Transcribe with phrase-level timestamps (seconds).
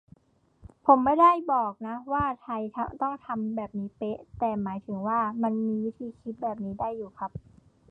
[0.85, 2.61] ผมไม่ได้บอกนะว่าไทย
[3.01, 7.31] ต้องทำแบบนี้เป๊ะ แต่หมายถึงว่า มันมีวิธีคิดแบบนี้ได้อยู่ครับ